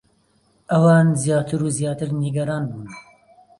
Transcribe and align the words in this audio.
ئەوان 0.71 1.07
زیاتر 1.23 1.59
و 1.65 1.69
زیاتر 1.77 2.09
نیگەران 2.23 2.63
بوون. 2.71 2.89